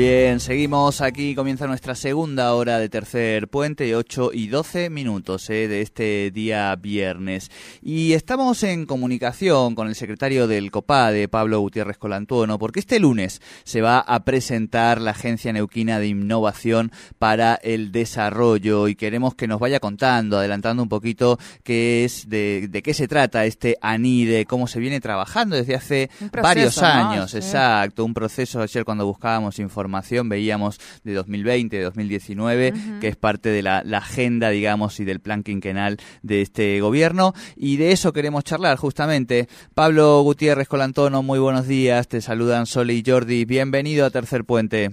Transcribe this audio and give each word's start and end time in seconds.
Bien, 0.00 0.40
seguimos. 0.40 1.02
Aquí, 1.02 1.34
comienza 1.34 1.66
nuestra 1.66 1.94
segunda 1.94 2.54
hora 2.54 2.78
de 2.78 2.88
tercer 2.88 3.48
puente, 3.48 3.94
8 3.94 4.30
y 4.32 4.46
12 4.46 4.88
minutos 4.88 5.50
eh, 5.50 5.68
de 5.68 5.82
este 5.82 6.30
día 6.30 6.74
viernes. 6.76 7.50
Y 7.82 8.14
estamos 8.14 8.62
en 8.62 8.86
comunicación 8.86 9.74
con 9.74 9.88
el 9.88 9.94
secretario 9.94 10.48
del 10.48 10.70
COPADE, 10.70 11.28
Pablo 11.28 11.60
Gutiérrez 11.60 11.98
Colantuono, 11.98 12.58
porque 12.58 12.80
este 12.80 12.98
lunes 12.98 13.42
se 13.64 13.82
va 13.82 13.98
a 13.98 14.24
presentar 14.24 15.02
la 15.02 15.10
Agencia 15.10 15.52
Neuquina 15.52 15.98
de 15.98 16.06
Innovación 16.06 16.92
para 17.18 17.56
el 17.56 17.92
Desarrollo. 17.92 18.88
Y 18.88 18.94
queremos 18.94 19.34
que 19.34 19.48
nos 19.48 19.60
vaya 19.60 19.80
contando, 19.80 20.38
adelantando 20.38 20.82
un 20.82 20.88
poquito 20.88 21.38
qué 21.62 22.06
es, 22.06 22.26
de, 22.30 22.68
de 22.70 22.82
qué 22.82 22.94
se 22.94 23.06
trata 23.06 23.44
este 23.44 23.76
ANIDE, 23.82 24.46
cómo 24.46 24.66
se 24.66 24.80
viene 24.80 24.98
trabajando 24.98 25.56
desde 25.56 25.74
hace 25.74 26.10
varios 26.42 26.78
años, 26.78 27.34
exacto, 27.34 28.02
un 28.02 28.14
proceso. 28.14 28.62
Ayer 28.62 28.86
cuando 28.86 29.04
buscábamos 29.04 29.58
información 29.58 29.89
veíamos 30.28 30.78
de 31.04 31.14
2020, 31.14 31.76
de 31.76 31.82
2019, 31.84 32.72
que 33.00 33.08
es 33.08 33.16
parte 33.16 33.48
de 33.48 33.62
la, 33.62 33.82
agenda, 33.92 34.50
digamos, 34.50 34.98
y 35.00 35.04
del 35.04 35.20
plan 35.20 35.42
quinquenal 35.42 35.98
de 36.22 36.42
este 36.42 36.80
gobierno. 36.80 37.32
Y 37.56 37.76
de 37.76 37.92
eso 37.92 38.12
queremos 38.12 38.44
charlar, 38.44 38.76
justamente. 38.76 39.46
Pablo 39.74 40.20
Gutiérrez 40.22 40.68
Colantono, 40.68 41.22
muy 41.22 41.38
buenos 41.38 41.66
días. 41.66 42.08
Te 42.08 42.20
saludan 42.20 42.66
Sole 42.66 42.94
y 42.94 43.02
Jordi. 43.04 43.44
Bienvenido 43.44 44.06
a 44.06 44.10
Tercer 44.10 44.44
Puente. 44.44 44.90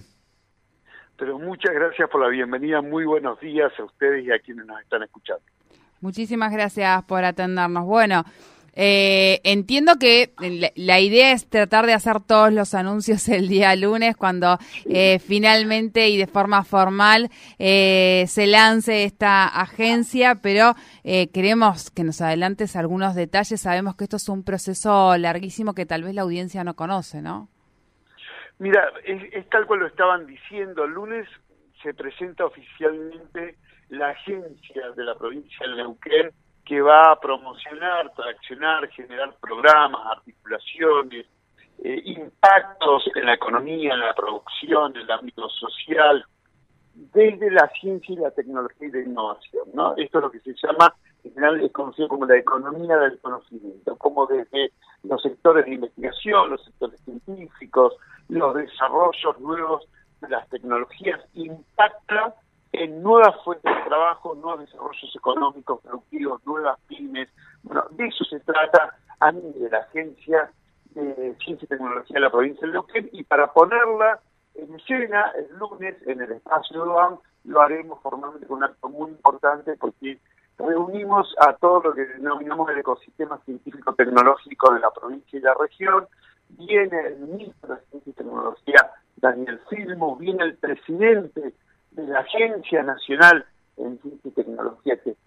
Pero 1.17 1.39
muchas 1.39 1.73
gracias 1.73 2.09
por 2.09 2.21
la 2.21 2.29
bienvenida. 2.29 2.81
Muy 2.81 3.05
buenos 3.05 3.39
días 3.39 3.71
a 3.79 3.83
ustedes 3.83 4.25
y 4.25 4.31
a 4.31 4.39
quienes 4.39 4.65
nos 4.65 4.79
están 4.81 5.03
escuchando. 5.03 5.43
Muchísimas 5.99 6.51
gracias 6.51 7.03
por 7.05 7.23
atendernos. 7.23 7.85
Bueno, 7.85 8.23
eh, 8.79 9.41
entiendo 9.43 9.93
que 9.99 10.29
la, 10.75 10.99
idea 10.99 11.31
es 11.31 11.49
tratar 11.49 11.87
de 11.87 11.93
hacer 11.93 12.19
todos 12.21 12.53
los 12.53 12.75
anuncios 12.75 13.27
el 13.27 13.47
día 13.47 13.75
lunes 13.75 14.15
cuando 14.15 14.59
eh, 14.85 15.17
finalmente 15.17 16.09
y 16.09 16.17
de 16.17 16.27
forma 16.27 16.63
formal 16.63 17.29
eh, 17.57 18.25
se 18.27 18.45
lance 18.45 19.03
esta 19.03 19.47
agencia, 19.47 20.35
pero 20.43 20.75
queremos 21.03 21.89
que 21.89 22.03
nos 22.03 22.21
adelantes 22.21 22.75
algunos 22.75 23.15
detalles. 23.15 23.61
Sabemos 23.61 23.95
que 23.95 24.03
esto 24.03 24.17
es 24.17 24.29
un 24.29 24.43
proceso 24.43 25.17
larguísimo 25.17 25.73
que 25.73 25.87
tal 25.87 26.03
vez 26.03 26.13
la 26.13 26.21
audiencia 26.21 26.63
no 26.63 26.75
conoce, 26.75 27.21
¿no? 27.21 27.49
Mira, 28.59 28.91
es, 29.05 29.49
tal 29.49 29.65
cual 29.65 29.79
lo 29.79 29.87
estaban 29.87 30.27
diciendo. 30.27 30.83
El 30.83 30.91
lunes 30.91 31.27
se 31.81 31.93
presenta 31.95 32.45
oficialmente 32.45 33.55
la 33.89 34.09
agencia 34.09 34.91
de 34.95 35.03
la 35.03 35.15
provincia 35.15 35.65
de 35.67 35.75
Neuquén 35.77 36.31
que 36.67 36.81
va 36.81 37.13
a 37.13 37.19
promocionar, 37.19 38.11
traccionar, 38.13 38.89
generar 38.89 39.33
programas, 39.39 40.01
articulaciones, 40.17 41.25
eh, 41.81 42.01
impactos 42.03 43.09
en 43.15 43.25
la 43.25 43.35
economía, 43.35 43.93
en 43.93 44.01
la 44.01 44.13
producción, 44.13 44.93
en 44.95 45.03
el 45.03 45.11
ámbito 45.11 45.47
social, 45.47 46.25
desde 46.93 47.51
la 47.51 47.69
ciencia 47.79 48.13
y 48.13 48.17
la 48.17 48.31
tecnología 48.31 48.87
y 48.87 48.91
la 48.91 49.01
innovación. 49.01 49.63
¿no? 49.73 49.95
Esto 49.95 50.17
es 50.17 50.23
lo 50.25 50.31
que 50.31 50.39
se 50.41 50.53
llama, 50.61 50.93
en 51.23 51.33
general 51.33 51.61
es 51.61 51.71
conocido 51.71 52.09
como 52.09 52.25
la 52.25 52.37
economía 52.37 52.97
del 52.97 53.17
conocimiento, 53.19 53.95
como 53.95 54.25
desde 54.25 54.71
los 55.03 55.21
sectores 55.21 55.65
de 55.65 55.75
investigación, 55.75 56.49
los 56.49 56.65
sectores 56.65 56.99
científicos, 57.05 57.93
los 58.27 58.55
desarrollos 58.55 59.39
nuevos 59.39 59.87
de 60.19 60.27
las 60.29 60.49
tecnologías 60.49 61.21
impacta 61.33 62.35
en 62.73 63.01
nuevas 63.01 63.35
fuentes 63.45 63.66
trabajo, 63.87 64.35
nuevos 64.35 64.61
desarrollos 64.61 65.15
económicos, 65.15 65.81
productivos, 65.81 66.45
nuevas 66.45 66.79
pymes. 66.87 67.29
Bueno, 67.63 67.85
de 67.91 68.07
eso 68.07 68.23
se 68.25 68.39
trata 68.41 68.95
a 69.19 69.31
mí 69.31 69.53
de 69.55 69.69
la 69.69 69.79
Agencia 69.79 70.51
de 70.93 71.35
Ciencia 71.43 71.65
y 71.65 71.67
Tecnología 71.67 72.15
de 72.15 72.19
la 72.19 72.31
provincia 72.31 72.65
de 72.65 72.73
Neuquén 72.73 73.09
y 73.11 73.23
para 73.23 73.51
ponerla 73.53 74.19
en 74.55 74.73
escena 74.75 75.31
el 75.37 75.57
lunes 75.57 75.95
en 76.07 76.21
el 76.21 76.31
espacio 76.31 76.83
de 76.83 76.89
UAM 76.89 77.17
lo 77.45 77.61
haremos 77.61 78.01
formalmente 78.01 78.47
con 78.47 78.57
un 78.57 78.63
acto 78.63 78.89
muy 78.89 79.11
importante 79.11 79.75
porque 79.77 80.19
reunimos 80.57 81.33
a 81.39 81.53
todo 81.53 81.81
lo 81.83 81.93
que 81.93 82.05
denominamos 82.05 82.69
el 82.71 82.79
ecosistema 82.79 83.37
científico-tecnológico 83.45 84.73
de 84.73 84.79
la 84.79 84.91
provincia 84.91 85.37
y 85.37 85.41
la 85.41 85.53
región. 85.53 86.07
Viene 86.49 86.99
el 87.07 87.19
ministro 87.19 87.75
de 87.75 87.81
Ciencia 87.89 88.09
y 88.09 88.13
Tecnología, 88.13 88.91
Daniel 89.17 89.59
Filmo, 89.69 90.15
viene 90.15 90.43
el 90.43 90.55
presidente 90.55 91.53
de 91.91 92.07
la 92.07 92.19
Agencia 92.19 92.83
Nacional 92.83 93.45
en 93.77 93.99
Ciencia 93.99 94.29
y 94.29 94.31
Tecnología, 94.31 94.97
que 94.97 95.11
es 95.11 95.17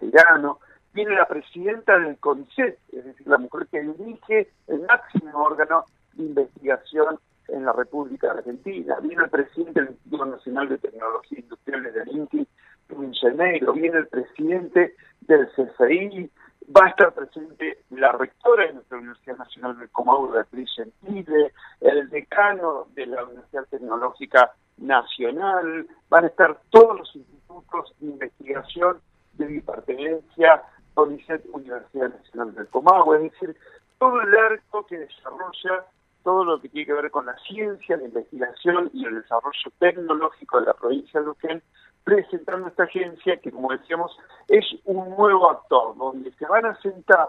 viene 0.93 1.15
la 1.15 1.27
presidenta 1.27 1.97
del 1.97 2.17
CONICET, 2.17 2.77
es 2.91 3.05
decir, 3.05 3.27
la 3.27 3.37
mujer 3.37 3.67
que 3.71 3.81
dirige 3.81 4.49
el 4.67 4.81
máximo 4.81 5.43
órgano 5.43 5.85
de 6.13 6.23
investigación 6.23 7.17
en 7.47 7.65
la 7.65 7.73
República 7.73 8.31
Argentina, 8.31 8.99
viene 9.01 9.23
el 9.23 9.29
presidente 9.29 9.81
del 9.81 9.91
Instituto 9.91 10.25
Nacional 10.25 10.69
de 10.69 10.77
Tecnología 10.77 11.39
Industriales 11.39 11.93
del 11.93 12.09
INTI, 12.09 12.47
Luis 12.89 13.19
Janeiro, 13.21 13.73
viene 13.73 13.99
el 13.99 14.07
presidente 14.07 14.95
del 15.21 15.47
CFI, 15.49 16.29
va 16.75 16.85
a 16.85 16.89
estar 16.89 17.13
presente 17.13 17.79
la 17.89 18.11
rectora 18.11 18.67
de 18.67 18.73
nuestra 18.73 18.97
Universidad 18.97 19.37
Nacional 19.37 19.79
del 19.79 19.89
Comahue, 19.89 20.31
Beatriz 20.31 20.69
Gentile, 20.75 21.53
el 21.81 22.09
decano 22.09 22.87
de 22.93 23.05
la 23.05 23.23
Universidad 23.23 23.65
Tecnológica 23.69 24.51
Nacional, 24.77 25.87
van 26.09 26.25
a 26.25 26.27
estar 26.27 26.59
todos 26.69 26.99
los 26.99 27.15
institutos 27.71 27.93
de 27.99 28.07
investigación 28.07 29.01
de 29.33 29.45
mi 29.45 29.61
pertenencia, 29.61 30.63
CONICET, 30.93 31.45
Universidad 31.53 32.09
Nacional 32.09 32.55
del 32.55 32.67
Comahue, 32.67 33.17
es 33.17 33.31
decir, 33.31 33.55
todo 33.97 34.21
el 34.21 34.35
arco 34.35 34.85
que 34.85 34.97
desarrolla 34.97 35.85
todo 36.23 36.43
lo 36.43 36.61
que 36.61 36.69
tiene 36.69 36.85
que 36.85 36.93
ver 36.93 37.11
con 37.11 37.25
la 37.25 37.35
ciencia, 37.47 37.97
la 37.97 38.03
investigación 38.03 38.91
y 38.93 39.05
el 39.05 39.21
desarrollo 39.21 39.71
tecnológico 39.79 40.59
de 40.59 40.67
la 40.67 40.73
provincia 40.73 41.19
de 41.19 41.25
Luquén, 41.25 41.63
presentando 42.03 42.67
esta 42.67 42.83
agencia 42.83 43.37
que, 43.37 43.51
como 43.51 43.71
decíamos, 43.71 44.15
es 44.47 44.65
un 44.85 45.09
nuevo 45.09 45.49
actor, 45.49 45.95
donde 45.97 46.31
se 46.33 46.45
van 46.45 46.65
a 46.65 46.79
sentar 46.81 47.27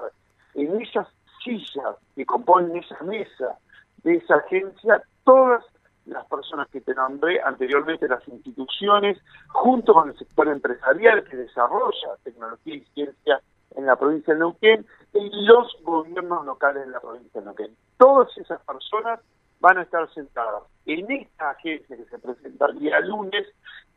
en 0.55 0.81
esas 0.81 1.09
sillas 1.43 1.97
que 2.15 2.27
componen 2.27 2.77
esa 2.77 3.03
mesa 3.03 3.59
de 4.03 4.17
esa 4.17 4.37
agencia 4.37 5.03
todas 5.25 5.65
las 6.07 6.27
personas 6.27 6.69
que 6.69 6.81
te 6.81 6.95
nombré 6.95 7.41
anteriormente, 7.41 8.09
las 8.09 8.27
instituciones, 8.29 9.19
junto 9.49 9.95
con 9.95 10.11
el 10.11 10.19
sector 10.19 10.49
empresarial 10.49 11.25
que 11.25 11.37
desarrolla 11.37 12.17
tecnología 12.25 12.75
y 12.75 12.85
ciencia 12.95 13.41
en 13.77 13.87
la 13.87 13.97
provincia 13.97 14.35
de 14.35 14.41
Neuquén 14.41 14.87
y 15.15 15.31
los 15.47 15.77
gobiernos 15.83 16.45
locales 16.45 16.87
de 16.87 16.93
la 16.93 17.01
provincia 17.01 17.41
de 17.41 17.47
Neuquén. 17.47 17.77
Todas 17.97 18.37
esas 18.37 18.61
personas 18.63 19.21
van 19.61 19.79
a 19.79 19.83
estar 19.83 20.13
sentadas 20.13 20.65
en 20.87 21.11
esta 21.11 21.51
agencia 21.51 21.97
que 21.97 22.05
se 22.05 22.19
presenta 22.19 22.67
el 22.67 22.79
día 22.81 23.01
lunes 23.01 23.47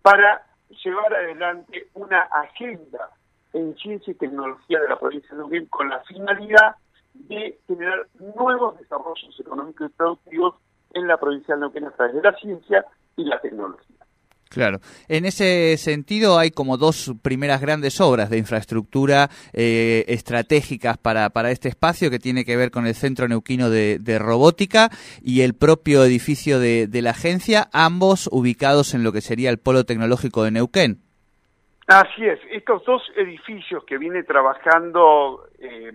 para 0.02 0.46
llevar 0.84 1.14
adelante 1.14 1.88
una 1.96 2.22
agenda 2.22 3.10
en 3.54 3.76
ciencia 3.78 4.12
y 4.12 4.16
tecnología 4.16 4.80
de 4.80 4.90
la 4.90 5.00
provincia 5.00 5.30
de 5.32 5.38
Neuquén 5.38 5.66
con 5.68 5.90
la 5.90 6.00
finalidad 6.02 6.76
de 7.14 7.58
generar 7.66 8.08
nuevos 8.36 8.78
desarrollos 8.78 9.40
económicos 9.40 9.90
y 9.90 9.94
productivos 9.94 10.56
en 10.96 11.08
la 11.08 11.18
provincia 11.18 11.54
de 11.54 11.62
Neuquén 11.62 11.86
a 11.86 11.92
través 11.92 12.16
de 12.16 12.22
la 12.24 12.34
ciencia 12.34 12.86
y 13.16 13.26
la 13.26 13.40
tecnología. 13.40 13.96
Claro. 14.50 14.80
En 15.10 15.26
ese 15.26 15.76
sentido 15.76 16.40
hay 16.40 16.50
como 16.50 16.78
dos 16.78 17.14
primeras 17.22 17.60
grandes 17.60 18.00
obras 18.00 18.30
de 18.30 18.38
infraestructura 18.38 19.28
eh, 19.52 20.06
estratégicas 20.08 20.98
para, 20.98 21.30
para 21.32 21.52
este 21.52 21.68
espacio 21.68 22.10
que 22.10 22.20
tiene 22.20 22.46
que 22.46 22.56
ver 22.56 22.72
con 22.72 22.88
el 22.88 22.96
Centro 22.96 23.28
Neuquino 23.28 23.70
de, 23.70 24.00
Robótica 24.18 24.90
y 25.22 25.42
el 25.42 25.56
propio 25.56 26.06
edificio 26.06 26.60
de, 26.60 26.88
la 27.02 27.10
agencia, 27.10 27.68
ambos 27.74 28.30
ubicados 28.32 28.94
en 28.94 29.04
lo 29.04 29.12
que 29.12 29.20
sería 29.20 29.50
el 29.50 29.60
Polo 29.60 29.84
Tecnológico 29.84 30.44
de 30.44 30.52
Neuquén. 30.52 31.02
Así 31.88 32.26
es, 32.26 32.40
estos 32.50 32.84
dos 32.86 33.04
edificios 33.18 33.84
que 33.84 33.98
viene 33.98 34.24
trabajando 34.24 35.50
eh, 35.60 35.92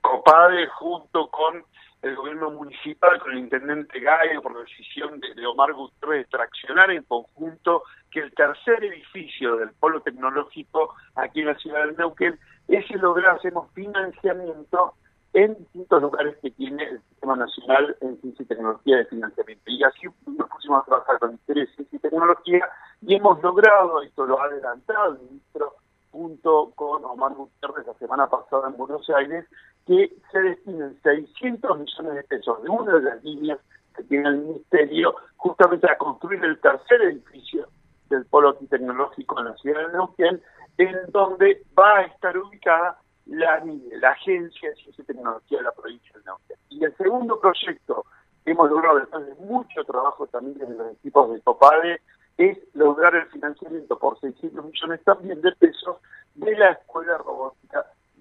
COPADE 0.00 0.66
junto 0.66 1.28
con 1.28 1.64
el 2.02 2.16
gobierno 2.16 2.50
municipal 2.50 3.18
con 3.20 3.32
el 3.32 3.38
intendente 3.38 4.00
Gallo 4.00 4.42
por 4.42 4.58
decisión 4.58 5.20
de, 5.20 5.46
Omar 5.46 5.72
Gutiérrez 5.72 6.26
de 6.26 6.30
traccionar 6.30 6.90
en 6.90 7.02
conjunto 7.04 7.82
que 8.10 8.20
el 8.20 8.34
tercer 8.34 8.82
edificio 8.84 9.56
del 9.56 9.70
polo 9.72 10.00
tecnológico 10.00 10.94
aquí 11.14 11.40
en 11.40 11.46
la 11.46 11.54
ciudad 11.56 11.86
de 11.86 11.92
Neuquén, 11.92 12.38
ese 12.68 12.96
lográsemos 12.96 13.70
financiamiento 13.72 14.94
en 15.32 15.56
distintos 15.58 16.02
lugares 16.02 16.36
que 16.42 16.50
tiene 16.50 16.82
el 16.84 17.00
Sistema 17.02 17.36
Nacional 17.36 17.96
en 18.00 18.20
Ciencia 18.20 18.42
y 18.42 18.46
Tecnología 18.46 18.96
de 18.96 19.04
Financiamiento. 19.06 19.64
Y 19.66 19.84
así 19.84 20.06
nos 20.26 20.48
pusimos 20.48 20.82
a 20.82 20.86
trabajar 20.86 21.18
con 21.18 21.32
interés 21.32 21.68
en 21.70 21.74
Ciencia 21.86 21.96
y 21.98 22.00
Tecnología 22.00 22.68
y 23.02 23.14
hemos 23.14 23.40
logrado, 23.42 24.02
esto 24.02 24.26
lo 24.26 24.40
ha 24.40 24.46
adelantado 24.46 25.12
el 25.12 25.20
ministro 25.20 25.76
junto 26.10 26.72
con 26.74 27.04
Omar 27.04 27.34
Gutiérrez 27.34 27.86
la 27.86 27.94
semana 27.94 28.28
pasada 28.28 28.68
en 28.68 28.76
Buenos 28.76 29.08
Aires, 29.10 29.46
que 29.86 30.12
se 30.30 30.40
destinen 30.40 30.98
600 31.02 31.78
millones 31.78 32.14
de 32.14 32.22
pesos 32.24 32.62
de 32.62 32.68
una 32.68 32.94
de 32.94 33.02
las 33.02 33.24
líneas 33.24 33.58
que 33.96 34.02
tiene 34.04 34.28
el 34.28 34.38
Ministerio 34.38 35.16
justamente 35.36 35.90
a 35.90 35.98
construir 35.98 36.44
el 36.44 36.60
tercer 36.60 37.02
edificio 37.02 37.66
del 38.08 38.24
Polo 38.26 38.54
Tecnológico 38.54 39.38
en 39.38 39.46
la 39.46 39.56
ciudad 39.56 39.86
de 39.86 39.92
Neuquén, 39.92 40.42
en 40.78 40.96
donde 41.12 41.62
va 41.78 41.98
a 41.98 42.02
estar 42.02 42.36
ubicada 42.36 42.98
la, 43.26 43.62
la 44.00 44.10
Agencia 44.10 44.70
de 44.70 44.76
Ciencia 44.76 45.02
y 45.02 45.04
Tecnología 45.04 45.58
de 45.58 45.64
la 45.64 45.72
provincia 45.72 46.12
de 46.14 46.24
Neuquén. 46.24 46.56
Y 46.68 46.84
el 46.84 46.96
segundo 46.96 47.40
proyecto 47.40 48.04
que 48.44 48.52
hemos 48.52 48.70
logrado 48.70 48.98
después 48.98 49.26
de 49.26 49.34
mucho 49.46 49.84
trabajo 49.84 50.26
también 50.26 50.58
desde 50.58 50.74
los 50.74 50.92
equipos 50.92 51.32
de 51.32 51.40
COPADE 51.40 52.00
es 52.38 52.58
lograr 52.74 53.14
el 53.14 53.26
financiamiento 53.26 53.98
por 53.98 54.18
600 54.18 54.64
millones 54.64 55.04
también 55.04 55.40
de 55.42 55.52
pesos 55.52 55.96
de 56.34 56.56
la 56.56 56.70
Escuela 56.70 57.18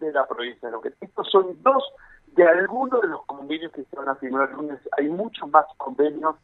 de 0.10 0.20
la 0.20 0.28
provincia 0.28 0.68
de 0.68 0.72
Neuquén. 0.72 0.96
Estos 1.02 1.30
son 1.30 1.62
dos 1.62 1.84
de 2.28 2.44
algunos 2.48 3.02
de 3.02 3.08
los 3.08 3.26
convenios 3.26 3.72
que 3.72 3.84
se 3.84 3.96
van 3.96 4.10
a 4.10 4.16
firmar. 4.16 4.50
Hay 4.98 5.10
muchos 5.10 5.50
más 5.50 5.66
convenios 5.78 6.36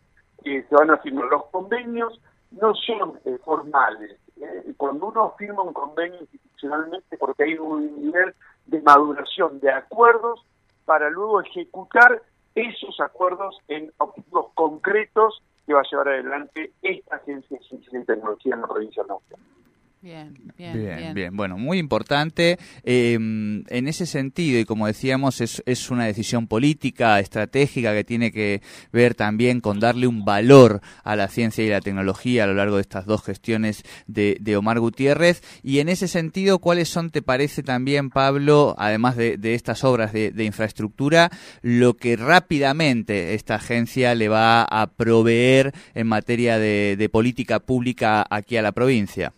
que 0.44 0.64
se 0.64 0.76
van 0.76 0.92
a 0.92 0.98
firmar. 0.98 1.26
Los 1.26 1.46
convenios 1.48 2.20
no 2.52 2.74
son 2.76 3.20
eh, 3.26 3.38
formales. 3.44 4.18
¿eh? 4.42 4.74
Cuando 4.78 5.08
uno 5.08 5.34
firma 5.38 5.62
un 5.62 5.74
convenio 5.74 6.20
institucionalmente 6.22 7.18
porque 7.18 7.44
hay 7.44 7.58
un 7.58 8.02
nivel 8.02 8.34
de 8.66 8.82
maduración 8.82 9.60
de 9.60 9.72
acuerdos 9.72 10.46
para 10.86 11.10
luego 11.10 11.42
ejecutar 11.42 12.22
esos 12.54 13.00
acuerdos 13.00 13.58
en 13.68 13.92
objetivos 13.98 14.48
concretos 14.54 15.42
que 15.66 15.74
va 15.74 15.82
a 15.82 15.90
llevar 15.90 16.08
adelante 16.10 16.72
esta 16.82 17.18
agencia 17.18 17.58
de 17.58 17.66
ciencia 17.66 18.00
y 18.00 18.06
tecnología 18.06 18.54
en 18.54 18.62
la 18.62 18.68
provincia 18.68 19.04
de 19.04 19.10
Neuquén. 19.10 19.65
Bien, 20.06 20.38
bien, 20.56 21.16
bien, 21.16 21.36
Bueno, 21.36 21.58
muy 21.58 21.80
importante. 21.80 22.60
Em, 22.84 23.64
en 23.70 23.88
ese 23.88 24.06
sentido, 24.06 24.60
y 24.60 24.66
como 24.66 24.86
decíamos, 24.86 25.42
es, 25.42 25.64
es, 25.66 25.90
una 25.90 26.06
decisión 26.06 26.46
política, 26.46 27.20
estratégica, 27.20 27.92
que 27.92 28.04
tiene 28.04 28.32
que 28.32 28.62
ver 28.94 29.16
también 29.16 29.62
con 29.62 29.80
darle 29.80 30.06
un 30.06 30.24
valor 30.24 30.82
a 31.04 31.16
la 31.16 31.28
ciencia 31.28 31.66
y 31.66 31.70
la 31.70 31.82
tecnología 31.82 32.44
a 32.44 32.48
lo 32.48 32.54
largo 32.54 32.76
de 32.76 32.84
estas 32.84 33.08
dos 33.08 33.24
gestiones 33.24 33.82
de, 34.06 34.38
de 34.40 34.56
Omar 34.56 34.80
Gutiérrez. 34.80 35.42
Y 35.64 35.80
en 35.80 35.90
ese 35.90 36.08
sentido, 36.08 36.60
¿cuáles 36.60 36.88
son, 36.88 37.10
te 37.10 37.24
parece 37.24 37.64
también, 37.64 38.12
Pablo, 38.12 38.76
además 38.78 39.16
de, 39.18 39.38
de 39.38 39.56
estas 39.56 39.84
obras 39.84 40.14
de, 40.14 40.30
de, 40.30 40.44
infraestructura, 40.44 41.32
lo 41.64 41.96
que 41.96 42.16
rápidamente 42.16 43.34
esta 43.34 43.56
agencia 43.56 44.14
le 44.14 44.30
va 44.30 44.66
a 44.66 44.86
proveer 44.86 45.74
en 45.96 46.06
materia 46.06 46.60
de 46.60 47.10
política 47.12 47.60
pública 47.60 48.24
aquí 48.30 48.56
a 48.58 48.62
la 48.62 48.72
provincia? 48.72 49.34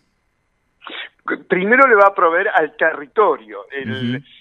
Primero 1.48 1.86
le 1.86 1.94
va 1.94 2.08
a 2.08 2.14
proveer 2.14 2.48
al 2.48 2.76
territorio. 2.76 3.66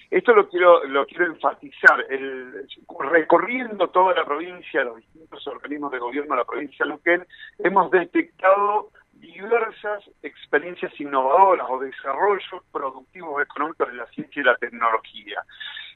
Esto 0.09 0.33
lo 0.33 0.47
quiero 0.47 0.83
lo 0.85 1.05
quiero 1.05 1.25
enfatizar. 1.25 2.05
El, 2.09 2.67
recorriendo 3.11 3.89
toda 3.89 4.13
la 4.13 4.25
provincia, 4.25 4.83
los 4.83 4.97
distintos 4.97 5.45
organismos 5.47 5.91
de 5.91 5.99
gobierno 5.99 6.35
de 6.35 6.41
la 6.41 6.45
provincia 6.45 6.85
de 6.85 6.91
Luquén, 6.91 7.27
hemos 7.59 7.91
detectado 7.91 8.91
diversas 9.13 10.03
experiencias 10.21 10.91
innovadoras 10.99 11.67
o 11.69 11.79
desarrollos 11.79 12.63
productivos 12.71 13.41
económicos 13.41 13.87
de 13.87 13.95
la 13.95 14.05
ciencia 14.07 14.41
y 14.41 14.45
la 14.45 14.55
tecnología. 14.55 15.43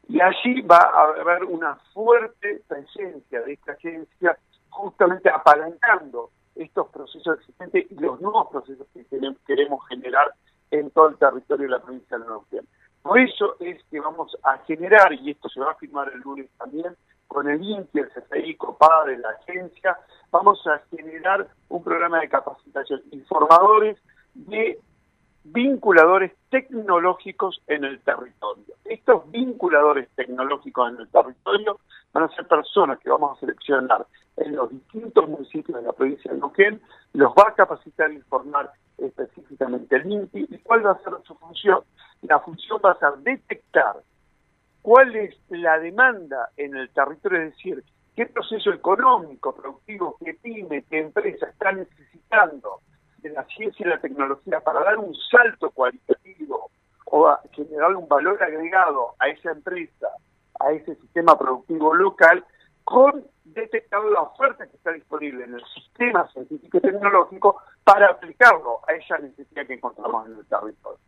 Y 0.07 0.19
allí 0.19 0.61
va 0.61 0.77
a 0.77 1.21
haber 1.21 1.43
una 1.43 1.75
fuerte 1.93 2.61
presencia 2.67 3.41
de 3.41 3.53
esta 3.53 3.73
agencia 3.73 4.37
justamente 4.69 5.29
apalancando 5.29 6.31
estos 6.55 6.89
procesos 6.89 7.39
existentes 7.39 7.85
y 7.91 7.95
los 7.95 8.19
nuevos 8.19 8.47
procesos 8.49 8.87
que 8.93 9.05
queremos 9.45 9.87
generar 9.87 10.33
en 10.71 10.89
todo 10.91 11.09
el 11.09 11.17
territorio 11.17 11.65
de 11.65 11.71
la 11.71 11.79
provincia 11.79 12.17
de 12.17 12.25
Neuquén. 12.25 12.67
Por 13.01 13.19
eso 13.19 13.55
es 13.59 13.83
que 13.89 13.99
vamos 13.99 14.35
a 14.43 14.57
generar, 14.59 15.13
y 15.13 15.31
esto 15.31 15.49
se 15.49 15.59
va 15.59 15.71
a 15.71 15.75
firmar 15.75 16.11
el 16.13 16.19
lunes 16.21 16.49
también, 16.57 16.95
con 17.27 17.49
el 17.49 17.63
INTI, 17.63 17.99
el 17.99 18.09
CFI, 18.09 18.55
COPADE, 18.55 19.17
la 19.17 19.29
agencia, 19.29 19.97
vamos 20.31 20.65
a 20.67 20.81
generar 20.95 21.47
un 21.69 21.83
programa 21.83 22.19
de 22.19 22.29
capacitación, 22.29 23.01
informadores 23.11 23.97
de 24.33 24.79
vinculadores 25.43 26.33
tecnológicos 26.49 27.61
en 27.67 27.85
el 27.85 27.99
territorio. 28.01 28.75
Estos 28.85 29.29
vinculadores 29.31 30.09
tecnológicos 30.15 30.91
en 30.91 30.99
el 30.99 31.07
territorio 31.07 31.79
van 32.13 32.25
a 32.25 32.35
ser 32.35 32.45
personas 32.47 32.99
que 32.99 33.09
vamos 33.09 33.37
a 33.37 33.39
seleccionar 33.39 34.05
en 34.37 34.55
los 34.55 34.69
distintos 34.69 35.27
municipios 35.27 35.79
de 35.79 35.87
la 35.87 35.93
provincia 35.93 36.31
de 36.31 36.37
Neuquén, 36.37 36.81
los 37.13 37.31
va 37.31 37.49
a 37.49 37.55
capacitar 37.55 38.11
e 38.11 38.15
informar 38.15 38.71
específicamente 39.05 39.95
el 39.95 40.11
INTI 40.11 40.47
y 40.49 40.57
cuál 40.59 40.85
va 40.85 40.91
a 40.91 41.03
ser 41.03 41.13
su 41.23 41.35
función. 41.35 41.81
La 42.21 42.39
función 42.39 42.79
va 42.83 42.91
a 42.91 42.99
ser 42.99 43.17
detectar 43.19 43.97
cuál 44.81 45.15
es 45.15 45.35
la 45.49 45.79
demanda 45.79 46.49
en 46.57 46.75
el 46.75 46.89
territorio, 46.89 47.41
es 47.41 47.55
decir, 47.55 47.83
qué 48.15 48.25
proceso 48.25 48.71
económico, 48.71 49.55
productivo, 49.55 50.17
qué 50.23 50.33
pyme, 50.35 50.83
qué 50.89 50.99
empresa 50.99 51.47
está 51.47 51.71
necesitando 51.71 52.79
de 53.19 53.29
la 53.29 53.43
ciencia 53.45 53.85
y 53.85 53.89
la 53.89 53.99
tecnología 53.99 54.59
para 54.59 54.83
dar 54.83 54.97
un 54.97 55.15
salto 55.15 55.69
cualitativo 55.71 56.71
o 57.05 57.37
generar 57.51 57.95
un 57.95 58.07
valor 58.07 58.41
agregado 58.41 59.15
a 59.19 59.27
esa 59.27 59.51
empresa, 59.51 60.07
a 60.59 60.71
ese 60.71 60.95
sistema 60.95 61.37
productivo 61.37 61.93
local, 61.93 62.43
con 62.91 63.25
detectar 63.45 64.03
la 64.03 64.21
oferta 64.21 64.67
que 64.67 64.75
está 64.75 64.91
disponible 64.91 65.45
en 65.45 65.53
el 65.53 65.63
sistema 65.73 66.27
científico 66.33 66.77
y 66.77 66.81
tecnológico 66.81 67.61
para 67.85 68.07
aplicarlo 68.07 68.79
a 68.85 68.93
esa 68.93 69.17
necesidad 69.17 69.65
que 69.65 69.75
encontramos 69.75 70.27
en 70.27 70.33
el 70.37 70.45
territorio. 70.45 70.99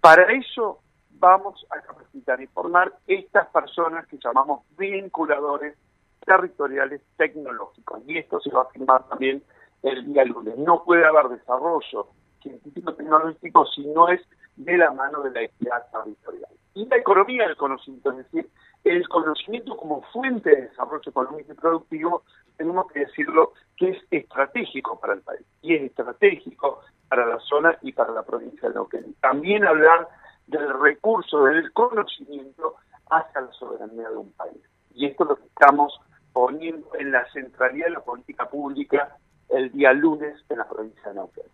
Para 0.00 0.32
eso 0.32 0.80
vamos 1.10 1.66
a 1.68 1.80
capacitar 1.82 2.40
y 2.40 2.46
formar 2.46 2.90
estas 3.06 3.48
personas 3.48 4.06
que 4.06 4.18
llamamos 4.18 4.62
vinculadores 4.78 5.76
territoriales 6.24 7.02
tecnológicos. 7.18 8.00
Y 8.06 8.16
esto 8.16 8.40
se 8.40 8.50
va 8.50 8.62
a 8.62 8.70
firmar 8.70 9.06
también 9.08 9.42
el 9.82 10.06
día 10.06 10.24
lunes. 10.24 10.56
No 10.56 10.84
puede 10.84 11.04
haber 11.04 11.28
desarrollo 11.28 12.08
científico 12.42 12.94
tecnológico 12.94 13.66
si 13.66 13.86
no 13.88 14.08
es 14.08 14.22
de 14.56 14.78
la 14.78 14.90
mano 14.90 15.20
de 15.20 15.32
la 15.32 15.42
equidad 15.42 15.86
territorial. 15.92 16.50
Y 16.72 16.86
la 16.86 16.96
economía 16.96 17.46
del 17.46 17.56
conocimiento, 17.56 18.10
es 18.12 18.16
decir, 18.18 18.50
el 18.86 19.08
conocimiento 19.08 19.76
como 19.76 20.02
fuente 20.12 20.50
de 20.50 20.62
desarrollo 20.68 21.10
económico 21.10 21.52
y 21.52 21.56
productivo, 21.56 22.22
tenemos 22.56 22.86
que 22.92 23.00
decirlo 23.00 23.52
que 23.76 23.90
es 23.90 23.98
estratégico 24.10 24.98
para 25.00 25.14
el 25.14 25.22
país 25.22 25.42
y 25.60 25.74
es 25.74 25.82
estratégico 25.82 26.80
para 27.08 27.26
la 27.26 27.38
zona 27.40 27.76
y 27.82 27.92
para 27.92 28.12
la 28.12 28.22
provincia 28.22 28.68
de 28.68 28.74
Neuquén. 28.74 29.14
También 29.20 29.66
hablar 29.66 30.08
del 30.46 30.68
recurso, 30.80 31.44
del 31.44 31.72
conocimiento 31.72 32.76
hacia 33.10 33.40
la 33.40 33.52
soberanía 33.52 34.08
de 34.08 34.16
un 34.16 34.32
país. 34.32 34.62
Y 34.94 35.06
esto 35.06 35.24
es 35.24 35.30
lo 35.30 35.36
que 35.36 35.46
estamos 35.46 36.00
poniendo 36.32 36.88
en 36.98 37.10
la 37.10 37.28
centralidad 37.32 37.86
de 37.86 37.92
la 37.92 38.00
política 38.00 38.48
pública 38.48 39.16
el 39.48 39.72
día 39.72 39.92
lunes 39.92 40.36
en 40.48 40.58
la 40.58 40.68
provincia 40.68 41.08
de 41.08 41.14
Neuquén. 41.14 41.46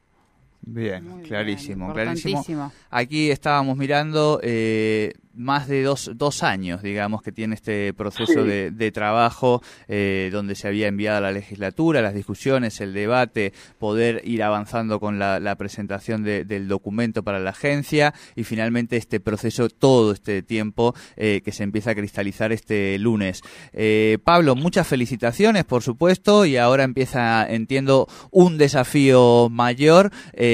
Bien, 0.65 1.23
clarísimo, 1.27 1.93
clarísimo. 1.93 2.73
Aquí 2.91 3.31
estábamos 3.31 3.77
mirando 3.77 4.39
eh, 4.43 5.13
más 5.35 5.69
de 5.69 5.83
dos, 5.83 6.11
dos 6.15 6.43
años, 6.43 6.83
digamos, 6.83 7.23
que 7.23 7.33
tiene 7.33 7.55
este 7.55 7.93
proceso 7.95 8.45
de, 8.45 8.71
de, 8.71 8.93
trabajo 8.93 9.63
eh, 9.89 10.31
donde 10.33 10.55
se 10.55 10.69
había 10.69 10.89
enviado 10.89 11.19
a 11.19 11.21
la 11.21 11.33
legislatura, 11.33 12.03
las 12.03 12.15
discusiones, 12.15 12.81
el 12.81 12.93
debate, 12.93 13.53
poder 13.79 14.23
ir 14.25 14.43
avanzando 14.43 15.01
con 15.01 15.19
la, 15.19 15.41
la 15.41 15.57
presentación 15.57 16.23
de, 16.23 16.45
del 16.45 16.69
documento 16.69 17.23
para 17.23 17.41
la 17.41 17.51
agencia 17.51 18.15
y 18.37 18.45
finalmente 18.45 18.97
este 18.97 19.21
proceso, 19.21 19.69
todo 19.69 20.13
este 20.13 20.43
tiempo 20.43 20.95
eh, 21.17 21.41
que 21.45 21.53
se 21.53 21.63
empieza 21.63 21.93
a 21.93 21.95
cristalizar 21.95 22.53
este 22.53 22.99
lunes. 22.99 23.43
Eh, 23.73 24.19
Pablo, 24.25 24.55
muchas 24.55 24.87
felicitaciones, 24.87 25.65
por 25.65 25.83
supuesto, 25.83 26.45
y 26.45 26.57
ahora 26.57 26.85
empieza, 26.85 27.47
entiendo, 27.49 28.07
un 28.31 28.59
desafío 28.59 29.49
mayor 29.51 30.11
eh, 30.33 30.52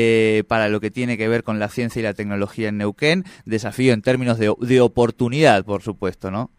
para 0.49 0.69
lo 0.69 0.81
que 0.81 0.91
tiene 0.91 1.17
que 1.17 1.29
ver 1.29 1.43
con 1.43 1.59
la 1.59 1.69
ciencia 1.69 2.01
y 2.01 2.03
la 2.03 2.15
tecnología 2.15 2.69
en 2.69 2.79
Neuquén, 2.79 3.25
desafío 3.45 3.93
en 3.93 4.03
términos 4.03 4.39
de 4.39 4.53
de 4.61 4.81
oportunidad, 4.81 5.65
por 5.65 5.83
supuesto, 5.83 6.31
¿no? 6.31 6.51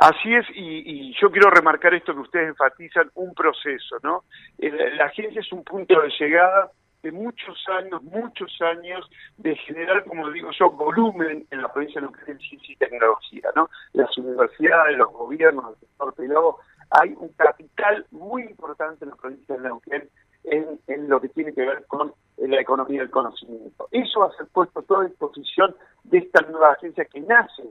Así 0.00 0.32
es, 0.32 0.46
y, 0.54 1.12
yo 1.20 1.28
quiero 1.32 1.50
remarcar 1.50 1.92
esto 1.92 2.14
que 2.14 2.20
ustedes 2.20 2.50
enfatizan, 2.50 3.10
un 3.16 3.34
proceso, 3.34 3.96
¿no? 4.04 4.22
La 4.58 5.06
agencia 5.06 5.40
es 5.40 5.52
un 5.52 5.64
punto 5.64 6.00
de 6.00 6.08
llegada 6.20 6.70
de 7.02 7.10
muchos 7.10 7.58
años, 7.68 8.00
muchos 8.04 8.56
años 8.60 9.10
de 9.38 9.56
generar, 9.56 10.04
como 10.04 10.30
digo 10.30 10.50
yo, 10.56 10.70
volumen 10.70 11.46
en 11.50 11.62
la 11.62 11.72
provincia 11.72 12.00
de 12.00 12.06
Neuquén 12.06 12.36
en 12.36 12.38
ciencia 12.38 12.72
y 12.72 12.76
tecnología, 12.76 13.48
¿no? 13.56 13.70
Las 13.92 14.16
universidades, 14.16 14.96
los 14.96 15.12
gobiernos, 15.12 15.74
el 15.74 15.80
sector 15.80 16.14
privado, 16.14 16.58
hay 16.90 17.14
un 17.18 17.30
capital 17.30 18.06
muy 18.12 18.42
importante 18.42 19.04
en 19.04 19.10
la 19.10 19.16
provincia 19.16 19.56
de 19.56 19.62
Neuquén 19.62 20.08
en, 20.50 20.80
en 20.86 21.08
lo 21.08 21.20
que 21.20 21.28
tiene 21.28 21.52
que 21.52 21.62
ver 21.62 21.86
con 21.86 22.12
la 22.36 22.60
economía 22.60 23.00
del 23.00 23.10
conocimiento. 23.10 23.88
Eso 23.90 24.20
va 24.20 24.26
a 24.26 24.36
ser 24.36 24.46
puesto 24.48 24.82
toda 24.82 25.04
disposición 25.04 25.74
de 26.04 26.18
esta 26.18 26.42
nueva 26.42 26.72
agencia 26.72 27.04
que 27.04 27.20
nace 27.20 27.64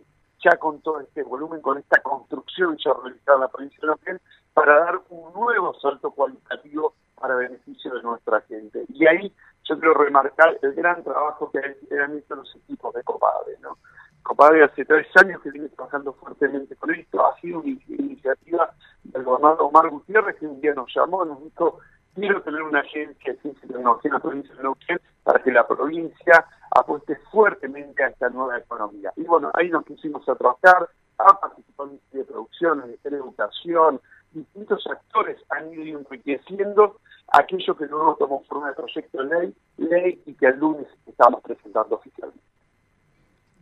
ya 0.44 0.58
con 0.58 0.82
todo 0.82 1.00
este 1.00 1.24
volumen, 1.24 1.62
con 1.62 1.78
esta 1.78 2.02
construcción 2.02 2.78
ya 2.84 2.94
realizada 2.94 3.38
en 3.38 3.42
la 3.42 3.48
provincia 3.48 3.80
de 3.82 3.88
Neuquén, 3.88 4.22
para 4.54 4.80
dar 4.80 5.02
un 5.10 5.34
nuevo 5.34 5.74
salto 5.80 6.12
cualitativo 6.12 6.94
para 7.20 7.36
beneficio 7.36 7.94
de 7.94 8.04
nuestra 8.04 8.42
gente. 8.42 8.86
Y 8.90 9.08
ahí 9.08 9.34
yo 9.64 9.80
quiero 9.80 9.96
remarcar 9.96 10.58
el 10.62 10.74
gran 10.74 11.04
trabajo 11.04 11.52
que 11.52 11.60
han 11.60 12.18
hecho 12.18 12.36
los 12.36 12.56
equipos 12.56 12.94
de 12.94 13.04
Copade. 13.04 13.58
¿no? 13.62 13.78
Copade 14.24 14.64
hace 14.64 14.86
tres 14.86 15.08
años 15.16 15.42
que 15.42 15.52
viene 15.52 15.70
trabajando 15.70 16.14
fuertemente 16.14 16.76
con 16.76 16.94
esto, 16.94 17.26
ha 17.26 17.40
sido 17.40 17.60
una 17.60 17.70
iniciativa 17.88 18.72
del 19.04 19.24
gobernador 19.24 19.62
Omar 19.62 19.90
Gutiérrez 19.90 20.36
que 20.38 20.48
un 20.48 20.62
día 20.62 20.74
nos 20.74 20.94
llamó, 20.94 21.26
nos 21.26 21.44
dijo, 21.44 21.80
quiero 22.18 22.42
tener 22.42 22.64
una 22.64 22.80
agencia 22.80 23.34
de 23.34 23.40
ciencia 23.40 23.66
y 23.66 23.68
tecnología 23.68 24.20
provincia 24.20 24.56
de 24.56 24.64
Neuquén 24.64 25.00
para 25.24 25.42
que 25.44 25.52
la 25.52 25.68
provincia 25.68 26.46
apueste 26.72 27.16
fuertemente 27.32 28.04
a 28.04 28.08
esta 28.08 28.30
nueva 28.30 28.58
economía. 28.58 29.14
Y 29.16 29.24
bueno, 29.24 29.52
ahí 29.54 29.70
nos 29.70 29.84
pusimos 29.84 30.28
a 30.28 30.36
trabajar, 30.36 30.90
ha 31.20 31.40
participado 31.40 31.92
en 31.92 32.18
de 32.18 32.26
producción, 32.26 32.84
en 33.04 33.14
educación, 33.14 34.02
distintos 34.32 34.86
actores 34.88 35.38
han 35.50 35.72
ido 35.72 36.00
enriqueciendo 36.00 37.00
aquello 37.32 37.78
que 37.78 37.86
luego 37.86 38.16
tomó 38.16 38.44
forma 38.44 38.70
de 38.70 38.76
proyecto 38.76 39.24
de 39.24 39.26
ley, 39.26 39.56
ley 39.78 40.22
y 40.26 40.34
que 40.34 40.48
el 40.48 40.58
lunes 40.60 40.88
estamos 41.06 41.42
presentando 41.42 41.96
oficialmente. 41.96 42.42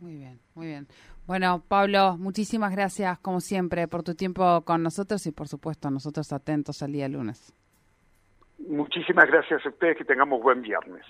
Muy 0.00 0.14
bien, 0.16 0.40
muy 0.54 0.66
bien. 0.66 0.86
Bueno, 1.26 1.62
Pablo, 1.66 2.16
muchísimas 2.18 2.72
gracias 2.72 3.18
como 3.18 3.40
siempre 3.40 3.88
por 3.88 4.02
tu 4.02 4.14
tiempo 4.14 4.62
con 4.62 4.82
nosotros 4.82 5.26
y 5.26 5.32
por 5.32 5.48
supuesto 5.48 5.90
nosotros 5.90 6.32
atentos 6.32 6.82
al 6.82 6.92
día 6.92 7.08
lunes. 7.08 7.52
Muchísimas 8.58 9.26
gracias 9.26 9.64
a 9.64 9.68
ustedes, 9.68 9.98
que 9.98 10.04
tengamos 10.04 10.42
buen 10.42 10.62
viernes. 10.62 11.04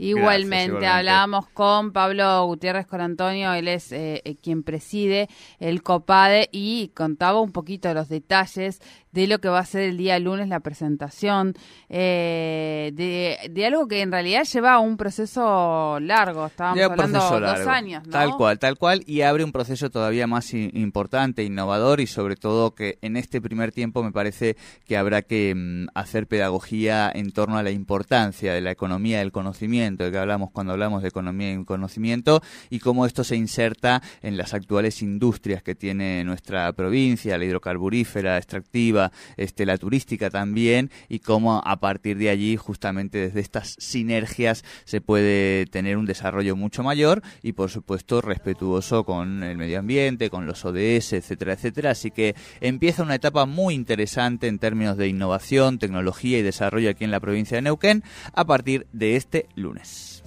Igualmente, 0.00 0.86
hablábamos 0.86 1.48
con 1.48 1.92
Pablo 1.92 2.44
Gutiérrez 2.46 2.86
con 2.86 3.00
Antonio, 3.00 3.52
él 3.52 3.66
es 3.66 3.90
eh, 3.90 4.22
eh, 4.24 4.36
quien 4.36 4.62
preside 4.62 5.26
el 5.58 5.82
COPADE 5.82 6.48
y 6.52 6.92
contaba 6.94 7.40
un 7.40 7.50
poquito 7.50 7.92
los 7.92 8.08
detalles 8.08 8.80
de 9.12 9.26
lo 9.26 9.38
que 9.38 9.48
va 9.48 9.60
a 9.60 9.64
ser 9.64 9.82
el 9.82 9.96
día 9.96 10.18
lunes 10.18 10.48
la 10.48 10.60
presentación, 10.60 11.54
eh, 11.88 12.92
de, 12.94 13.66
algo 13.66 13.86
que 13.88 14.02
en 14.02 14.12
realidad 14.12 14.44
lleva 14.44 14.78
un 14.78 14.96
proceso 14.96 15.98
largo, 16.00 16.46
estábamos 16.46 16.82
hablando 16.82 17.18
dos 17.18 17.66
años. 17.66 18.02
Tal 18.08 18.36
cual, 18.36 18.58
tal 18.58 18.76
cual, 18.78 19.02
y 19.06 19.22
abre 19.22 19.44
un 19.44 19.52
proceso 19.52 19.90
todavía 19.90 20.26
más 20.26 20.52
importante, 20.54 21.44
innovador 21.44 22.00
y 22.00 22.06
sobre 22.06 22.36
todo 22.36 22.74
que 22.74 22.98
en 23.02 23.16
este 23.16 23.40
primer 23.40 23.72
tiempo 23.72 24.02
me 24.02 24.12
parece 24.12 24.56
que 24.86 24.96
habrá 24.96 25.22
que 25.22 25.54
mm, 25.54 25.88
hacer 25.94 26.26
pedagogía 26.26 27.10
en 27.14 27.32
torno 27.32 27.58
a 27.58 27.62
la 27.62 27.70
importancia 27.70 28.52
de 28.52 28.60
la 28.60 28.70
economía 28.70 29.18
del 29.18 29.32
conocimiento, 29.32 30.04
de 30.04 30.12
que 30.12 30.18
hablamos 30.18 30.50
cuando 30.50 30.72
hablamos 30.72 31.02
de 31.02 31.08
economía 31.08 31.52
y 31.52 31.64
conocimiento, 31.64 32.42
y 32.70 32.78
cómo 32.78 33.06
esto 33.06 33.24
se 33.24 33.36
inserta 33.36 34.02
en 34.22 34.36
las 34.36 34.54
actuales 34.54 35.02
industrias 35.02 35.62
que 35.62 35.74
tiene 35.74 36.24
nuestra 36.24 36.72
provincia, 36.72 37.38
la 37.38 37.44
hidrocarburífera, 37.44 38.36
extractiva, 38.36 38.97
este, 39.36 39.66
la 39.66 39.78
turística 39.78 40.30
también 40.30 40.90
y 41.08 41.20
cómo 41.20 41.62
a 41.64 41.80
partir 41.80 42.18
de 42.18 42.30
allí 42.30 42.56
justamente 42.56 43.18
desde 43.18 43.40
estas 43.40 43.76
sinergias 43.78 44.64
se 44.84 45.00
puede 45.00 45.66
tener 45.66 45.96
un 45.96 46.06
desarrollo 46.06 46.56
mucho 46.56 46.82
mayor 46.82 47.22
y 47.42 47.52
por 47.52 47.70
supuesto 47.70 48.20
respetuoso 48.20 49.04
con 49.04 49.42
el 49.42 49.56
medio 49.56 49.78
ambiente, 49.78 50.30
con 50.30 50.46
los 50.46 50.64
ODS, 50.64 51.14
etcétera, 51.14 51.54
etcétera. 51.54 51.90
Así 51.90 52.10
que 52.10 52.34
empieza 52.60 53.02
una 53.02 53.14
etapa 53.14 53.46
muy 53.46 53.74
interesante 53.74 54.48
en 54.48 54.58
términos 54.58 54.96
de 54.96 55.08
innovación, 55.08 55.78
tecnología 55.78 56.38
y 56.38 56.42
desarrollo 56.42 56.90
aquí 56.90 57.04
en 57.04 57.10
la 57.10 57.20
provincia 57.20 57.56
de 57.56 57.62
Neuquén 57.62 58.02
a 58.32 58.44
partir 58.44 58.86
de 58.92 59.16
este 59.16 59.46
lunes. 59.54 60.17